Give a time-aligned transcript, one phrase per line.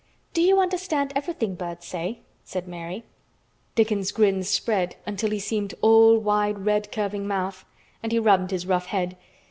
[0.33, 3.03] "Do you understand everything birds say?" said Mary.
[3.75, 7.65] Dickon's grin spread until he seemed all wide, red, curving mouth,
[8.01, 9.15] and he rubbed his rough head.